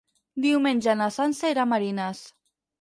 [0.45, 2.27] Diumenge na Sança irà a Marines.